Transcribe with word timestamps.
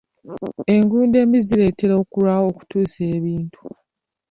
Enguudo 0.73 1.15
embi 1.23 1.39
zireetera 1.47 1.93
okulwawo 2.01 2.45
okutuusa 2.51 3.01
ebintu. 3.15 3.63